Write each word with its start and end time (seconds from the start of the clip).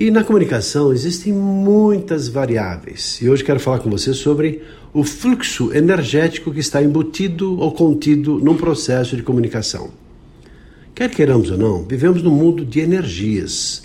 E 0.00 0.10
na 0.10 0.24
comunicação 0.24 0.94
existem 0.94 1.30
muitas 1.30 2.26
variáveis. 2.26 3.18
E 3.20 3.28
hoje 3.28 3.44
quero 3.44 3.60
falar 3.60 3.80
com 3.80 3.90
você 3.90 4.14
sobre 4.14 4.62
o 4.94 5.04
fluxo 5.04 5.74
energético 5.74 6.50
que 6.50 6.58
está 6.58 6.82
embutido 6.82 7.60
ou 7.60 7.70
contido 7.70 8.38
num 8.38 8.56
processo 8.56 9.14
de 9.14 9.22
comunicação. 9.22 9.90
Quer 10.94 11.10
queiramos 11.10 11.50
ou 11.50 11.58
não, 11.58 11.84
vivemos 11.84 12.22
num 12.22 12.30
mundo 12.30 12.64
de 12.64 12.80
energias, 12.80 13.82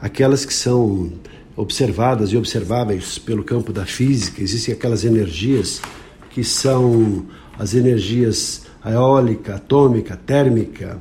aquelas 0.00 0.46
que 0.46 0.54
são 0.54 1.12
observadas 1.54 2.30
e 2.32 2.38
observáveis 2.38 3.18
pelo 3.18 3.44
campo 3.44 3.70
da 3.70 3.84
física. 3.84 4.42
Existem 4.42 4.72
aquelas 4.72 5.04
energias 5.04 5.82
que 6.30 6.42
são 6.42 7.26
as 7.58 7.74
energias 7.74 8.62
eólica, 8.82 9.56
atômica, 9.56 10.16
térmica, 10.16 10.98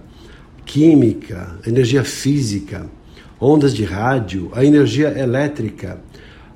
química, 0.66 1.58
energia 1.66 2.04
física 2.04 2.99
ondas 3.40 3.74
de 3.74 3.84
rádio, 3.84 4.50
a 4.54 4.66
energia 4.66 5.18
elétrica, 5.18 6.02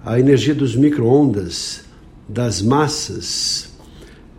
a 0.05 0.19
energia 0.19 0.53
dos 0.53 0.75
microondas, 0.75 1.81
das 2.27 2.61
massas, 2.61 3.69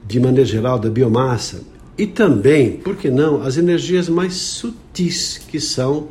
de 0.07 0.21
maneira 0.21 0.45
geral, 0.45 0.79
da 0.79 0.91
biomassa, 0.91 1.63
e 1.97 2.07
também, 2.07 2.73
por 2.73 2.97
que 2.97 3.09
não, 3.09 3.43
as 3.43 3.57
energias 3.57 4.09
mais 4.09 4.35
sutis 4.35 5.39
que 5.39 5.61
são 5.61 6.09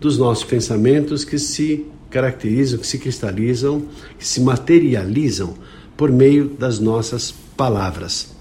dos 0.00 0.18
nossos 0.18 0.44
pensamentos 0.44 1.24
que 1.24 1.38
se 1.38 1.86
caracterizam, 2.10 2.78
que 2.78 2.86
se 2.86 2.98
cristalizam, 2.98 3.82
que 4.18 4.26
se 4.26 4.40
materializam 4.40 5.54
por 5.96 6.10
meio 6.10 6.48
das 6.48 6.78
nossas 6.78 7.32
palavras. 7.56 8.34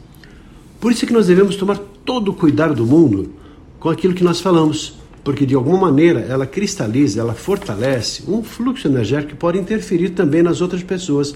Por 0.79 0.91
isso 0.91 1.05
é 1.05 1.07
que 1.07 1.13
nós 1.13 1.27
devemos 1.27 1.55
tomar 1.55 1.77
todo 2.05 2.29
o 2.29 2.33
cuidado 2.33 2.75
do 2.75 2.85
mundo 2.85 3.33
com 3.79 3.89
aquilo 3.89 4.13
que 4.13 4.23
nós 4.23 4.39
falamos, 4.39 4.97
porque 5.25 5.43
de 5.43 5.55
alguma 5.55 5.79
maneira 5.79 6.19
ela 6.19 6.45
cristaliza, 6.45 7.19
ela 7.19 7.33
fortalece 7.33 8.23
um 8.27 8.43
fluxo 8.43 8.87
energético 8.87 9.31
que 9.31 9.35
pode 9.35 9.57
interferir 9.57 10.11
também 10.11 10.43
nas 10.43 10.61
outras 10.61 10.83
pessoas. 10.83 11.35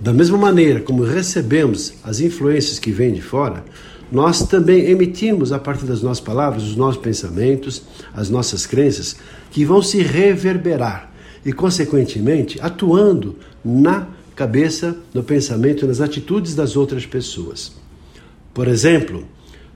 Da 0.00 0.12
mesma 0.12 0.36
maneira 0.36 0.80
como 0.80 1.04
recebemos 1.04 1.94
as 2.02 2.18
influências 2.18 2.80
que 2.80 2.90
vêm 2.90 3.12
de 3.12 3.22
fora, 3.22 3.64
nós 4.10 4.44
também 4.48 4.90
emitimos 4.90 5.52
a 5.52 5.60
partir 5.60 5.84
das 5.84 6.02
nossas 6.02 6.24
palavras 6.24 6.64
os 6.64 6.74
nossos 6.74 7.00
pensamentos, 7.00 7.82
as 8.12 8.28
nossas 8.28 8.66
crenças, 8.66 9.16
que 9.52 9.64
vão 9.64 9.80
se 9.80 10.02
reverberar 10.02 11.12
e, 11.46 11.52
consequentemente, 11.52 12.58
atuando 12.60 13.36
na 13.64 14.08
cabeça, 14.34 14.96
no 15.14 15.22
pensamento 15.22 15.84
e 15.84 15.88
nas 15.88 16.00
atitudes 16.00 16.56
das 16.56 16.76
outras 16.76 17.06
pessoas. 17.06 17.72
Por 18.52 18.66
exemplo, 18.66 19.24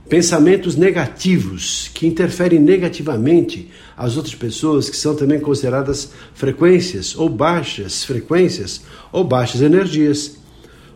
pensamentos 0.09 0.75
negativos 0.75 1.89
que 1.93 2.07
interferem 2.07 2.59
negativamente 2.59 3.69
as 3.95 4.17
outras 4.17 4.33
pessoas, 4.33 4.89
que 4.89 4.97
são 4.97 5.15
também 5.15 5.39
consideradas 5.39 6.11
frequências 6.33 7.15
ou 7.15 7.29
baixas 7.29 8.03
frequências 8.03 8.81
ou 9.11 9.23
baixas 9.23 9.61
energias. 9.61 10.37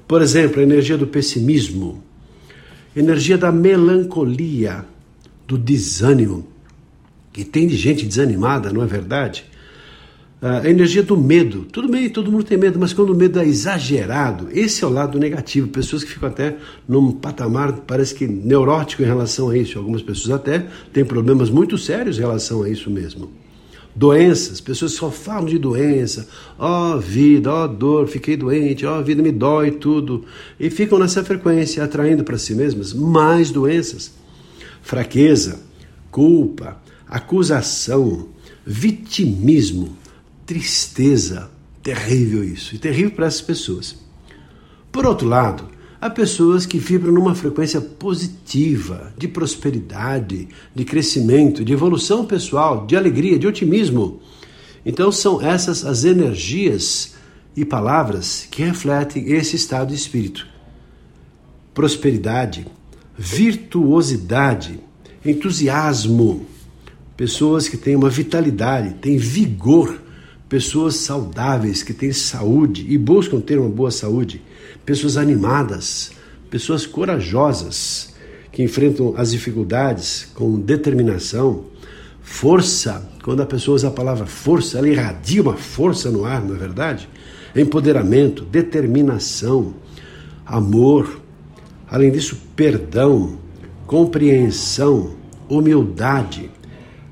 Por 0.07 0.21
exemplo, 0.21 0.59
a 0.59 0.63
energia 0.63 0.97
do 0.97 1.05
pessimismo, 1.05 2.03
energia 2.95 3.37
da 3.37 3.51
melancolia, 3.51 4.83
do 5.47 5.59
desânimo, 5.59 6.47
que 7.31 7.45
tem 7.45 7.67
de 7.67 7.77
gente 7.77 8.05
desanimada, 8.05 8.73
não 8.73 8.81
é 8.81 8.87
verdade? 8.87 9.45
A 10.43 10.69
energia 10.69 11.01
do 11.01 11.15
medo. 11.15 11.65
Tudo 11.71 11.87
bem, 11.87 12.09
todo 12.09 12.29
mundo 12.29 12.43
tem 12.43 12.57
medo, 12.57 12.77
mas 12.77 12.91
quando 12.91 13.11
o 13.11 13.15
medo 13.15 13.39
é 13.39 13.45
exagerado, 13.47 14.49
esse 14.51 14.83
é 14.83 14.87
o 14.87 14.89
lado 14.89 15.17
negativo. 15.17 15.69
Pessoas 15.69 16.03
que 16.03 16.11
ficam 16.11 16.27
até 16.27 16.57
num 16.85 17.13
patamar, 17.13 17.71
parece 17.87 18.13
que 18.13 18.27
neurótico 18.27 19.03
em 19.03 19.05
relação 19.05 19.49
a 19.49 19.57
isso. 19.57 19.79
Algumas 19.79 20.01
pessoas 20.01 20.35
até 20.35 20.67
têm 20.91 21.05
problemas 21.05 21.49
muito 21.49 21.77
sérios 21.77 22.17
em 22.17 22.21
relação 22.21 22.61
a 22.61 22.69
isso 22.69 22.91
mesmo. 22.91 23.31
Doenças, 23.95 24.59
pessoas 24.59 24.91
só 24.91 25.09
falam 25.09 25.45
de 25.45 25.57
doença, 25.57 26.27
ó 26.59 26.95
oh, 26.95 26.99
vida, 26.99 27.49
ó 27.49 27.63
oh, 27.63 27.67
dor, 27.67 28.07
fiquei 28.07 28.35
doente, 28.35 28.85
ó 28.85 28.99
oh, 28.99 29.03
vida 29.03 29.21
me 29.21 29.31
dói, 29.31 29.71
tudo. 29.71 30.25
E 30.59 30.69
ficam 30.69 30.99
nessa 30.99 31.23
frequência, 31.23 31.81
atraindo 31.81 32.23
para 32.23 32.37
si 32.37 32.53
mesmas 32.53 32.91
mais 32.91 33.49
doenças. 33.49 34.11
Fraqueza, 34.81 35.61
culpa, 36.11 36.81
acusação, 37.07 38.27
vitimismo, 38.65 40.02
tristeza. 40.45 41.49
Terrível 41.81 42.43
isso, 42.43 42.75
e 42.75 42.77
terrível 42.77 43.11
para 43.11 43.25
essas 43.25 43.41
pessoas. 43.41 43.97
Por 44.89 45.05
outro 45.05 45.27
lado, 45.27 45.67
há 45.99 46.09
pessoas 46.09 46.65
que 46.65 46.77
vibram 46.77 47.11
numa 47.11 47.35
frequência 47.35 47.81
positiva, 47.81 49.13
de 49.17 49.27
prosperidade, 49.27 50.47
de 50.73 50.85
crescimento, 50.85 51.65
de 51.65 51.73
evolução 51.73 52.25
pessoal, 52.25 52.85
de 52.85 52.95
alegria, 52.95 53.39
de 53.39 53.47
otimismo. 53.47 54.21
Então 54.85 55.11
são 55.11 55.41
essas 55.41 55.85
as 55.85 56.03
energias 56.03 57.15
e 57.55 57.65
palavras 57.65 58.47
que 58.49 58.63
refletem 58.63 59.31
esse 59.31 59.55
estado 59.55 59.89
de 59.89 59.95
espírito. 59.95 60.47
Prosperidade, 61.73 62.65
virtuosidade, 63.17 64.79
entusiasmo, 65.25 66.45
pessoas 67.15 67.67
que 67.67 67.77
têm 67.77 67.95
uma 67.95 68.09
vitalidade, 68.09 68.95
têm 68.95 69.17
vigor 69.17 70.02
pessoas 70.53 70.97
saudáveis, 70.97 71.81
que 71.81 71.95
têm 71.95 72.11
saúde 72.11 72.85
e 72.87 72.95
buscam 72.95 73.41
ter 73.41 73.57
uma 73.57 73.69
boa 73.69 73.89
saúde, 73.89 74.39
pessoas 74.85 75.17
animadas, 75.17 76.11
pessoas 76.47 76.85
corajosas, 76.85 78.13
que 78.51 78.61
enfrentam 78.61 79.15
as 79.17 79.31
dificuldades 79.31 80.27
com 80.35 80.59
determinação, 80.59 81.65
força. 82.21 83.03
Quando 83.23 83.41
a 83.41 83.47
pessoa 83.47 83.73
usa 83.73 83.87
a 83.87 83.91
palavra 83.91 84.27
força, 84.27 84.77
ela 84.77 84.87
irradia 84.87 85.41
uma 85.41 85.57
força 85.57 86.11
no 86.11 86.23
ar, 86.23 86.43
não 86.43 86.53
é 86.53 86.59
verdade? 86.59 87.09
Empoderamento, 87.55 88.45
determinação, 88.45 89.73
amor, 90.45 91.19
além 91.89 92.11
disso, 92.11 92.37
perdão, 92.55 93.39
compreensão, 93.87 95.15
humildade, 95.49 96.51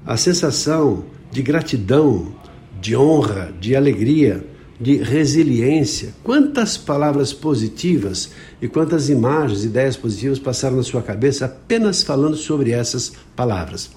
a 0.05 0.15
sensação 0.15 1.05
de 1.31 1.41
gratidão, 1.41 2.39
de 2.81 2.97
honra, 2.97 3.53
de 3.59 3.75
alegria, 3.75 4.43
de 4.79 4.95
resiliência. 4.97 6.15
Quantas 6.23 6.75
palavras 6.75 7.31
positivas 7.31 8.31
e 8.59 8.67
quantas 8.67 9.07
imagens, 9.07 9.63
ideias 9.63 9.95
positivas 9.95 10.39
passaram 10.39 10.77
na 10.77 10.83
sua 10.83 11.03
cabeça 11.03 11.45
apenas 11.45 12.01
falando 12.01 12.35
sobre 12.35 12.71
essas 12.71 13.13
palavras. 13.35 13.91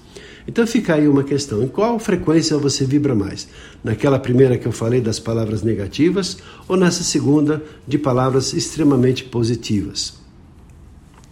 Então 0.47 0.67
fica 0.67 0.93
aí 0.93 1.07
uma 1.07 1.23
questão: 1.23 1.63
em 1.63 1.67
qual 1.67 1.97
frequência 1.97 2.55
você 2.59 2.85
vibra 2.85 3.15
mais? 3.15 3.47
Naquela 3.83 4.19
primeira 4.19 4.55
que 4.55 4.67
eu 4.67 4.71
falei 4.71 5.01
das 5.01 5.19
palavras 5.19 5.63
negativas 5.63 6.37
ou 6.67 6.77
nessa 6.77 7.03
segunda 7.03 7.63
de 7.87 7.97
palavras 7.97 8.53
extremamente 8.53 9.23
positivas? 9.23 10.13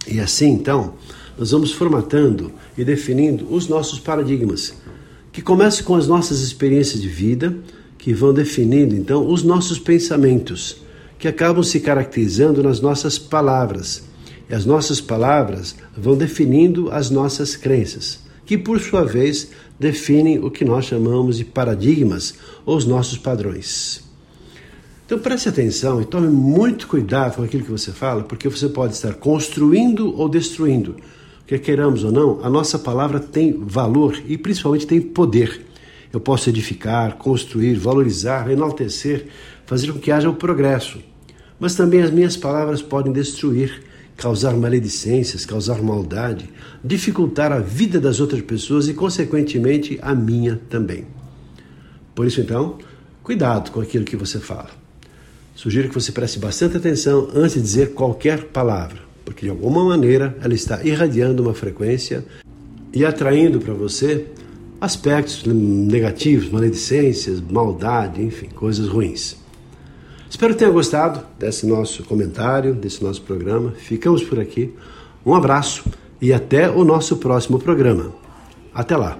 E 0.07 0.19
assim, 0.19 0.49
então, 0.49 0.95
nós 1.37 1.51
vamos 1.51 1.71
formatando 1.71 2.51
e 2.75 2.83
definindo 2.83 3.53
os 3.53 3.67
nossos 3.67 3.99
paradigmas 3.99 4.73
que 5.33 5.41
começa 5.41 5.81
com 5.81 5.95
as 5.95 6.07
nossas 6.07 6.41
experiências 6.41 7.01
de 7.01 7.09
vida, 7.09 7.57
que 7.97 8.13
vão 8.13 8.31
definindo 8.31 8.95
então 8.95 9.27
os 9.27 9.41
nossos 9.41 9.79
pensamentos, 9.79 10.77
que 11.17 11.27
acabam 11.27 11.63
se 11.63 11.79
caracterizando 11.79 12.61
nas 12.61 12.79
nossas 12.79 13.17
palavras. 13.17 14.03
E 14.47 14.53
as 14.53 14.63
nossas 14.63 15.01
palavras 15.01 15.75
vão 15.97 16.15
definindo 16.15 16.91
as 16.91 17.09
nossas 17.09 17.55
crenças, 17.55 18.19
que 18.45 18.57
por 18.57 18.79
sua 18.79 19.03
vez 19.03 19.49
definem 19.79 20.37
o 20.37 20.51
que 20.51 20.63
nós 20.63 20.85
chamamos 20.85 21.37
de 21.37 21.45
paradigmas 21.45 22.35
ou 22.63 22.77
os 22.77 22.85
nossos 22.85 23.17
padrões. 23.17 24.03
Então 25.05 25.17
preste 25.17 25.49
atenção 25.49 25.99
e 25.99 26.05
tome 26.05 26.27
muito 26.27 26.87
cuidado 26.87 27.37
com 27.37 27.43
aquilo 27.43 27.63
que 27.63 27.71
você 27.71 27.91
fala, 27.91 28.21
porque 28.23 28.47
você 28.47 28.69
pode 28.69 28.93
estar 28.93 29.15
construindo 29.15 30.15
ou 30.15 30.29
destruindo 30.29 30.95
Quer 31.45 31.59
queiramos 31.59 32.03
ou 32.03 32.11
não, 32.11 32.39
a 32.43 32.49
nossa 32.49 32.79
palavra 32.79 33.19
tem 33.19 33.51
valor 33.51 34.21
e 34.27 34.37
principalmente 34.37 34.87
tem 34.87 35.01
poder. 35.01 35.65
Eu 36.11 36.19
posso 36.19 36.49
edificar, 36.49 37.17
construir, 37.17 37.75
valorizar, 37.75 38.49
enaltecer, 38.49 39.27
fazer 39.65 39.91
com 39.91 39.99
que 39.99 40.11
haja 40.11 40.29
o 40.29 40.35
progresso. 40.35 40.99
Mas 41.59 41.75
também 41.75 42.01
as 42.01 42.11
minhas 42.11 42.37
palavras 42.37 42.81
podem 42.81 43.11
destruir, 43.11 43.83
causar 44.15 44.53
maledicências, 44.53 45.45
causar 45.45 45.81
maldade, 45.81 46.49
dificultar 46.83 47.51
a 47.51 47.59
vida 47.59 47.99
das 47.99 48.19
outras 48.19 48.41
pessoas 48.41 48.87
e, 48.87 48.93
consequentemente, 48.93 49.99
a 50.01 50.13
minha 50.13 50.61
também. 50.69 51.07
Por 52.13 52.27
isso, 52.27 52.39
então, 52.39 52.77
cuidado 53.23 53.71
com 53.71 53.81
aquilo 53.81 54.05
que 54.05 54.15
você 54.15 54.39
fala. 54.39 54.69
Sugiro 55.55 55.89
que 55.89 55.95
você 55.95 56.11
preste 56.11 56.39
bastante 56.39 56.77
atenção 56.77 57.29
antes 57.33 57.55
de 57.55 57.61
dizer 57.61 57.93
qualquer 57.93 58.45
palavra, 58.45 58.99
porque 59.33 59.47
de 59.47 59.49
alguma 59.49 59.83
maneira 59.83 60.37
ela 60.41 60.53
está 60.53 60.83
irradiando 60.83 61.41
uma 61.41 61.55
frequência 61.55 62.23
e 62.93 63.03
atraindo 63.03 63.59
para 63.59 63.73
você 63.73 64.27
aspectos 64.79 65.43
negativos, 65.45 66.49
maledicências, 66.49 67.41
maldade, 67.41 68.21
enfim, 68.21 68.47
coisas 68.49 68.87
ruins. 68.87 69.35
Espero 70.29 70.53
que 70.53 70.59
tenha 70.59 70.71
gostado 70.71 71.21
desse 71.39 71.65
nosso 71.65 72.03
comentário, 72.03 72.75
desse 72.75 73.03
nosso 73.03 73.21
programa. 73.23 73.71
Ficamos 73.71 74.23
por 74.23 74.39
aqui. 74.39 74.71
Um 75.25 75.33
abraço 75.33 75.83
e 76.21 76.31
até 76.31 76.69
o 76.69 76.83
nosso 76.83 77.17
próximo 77.17 77.57
programa. 77.57 78.13
Até 78.73 78.95
lá. 78.95 79.19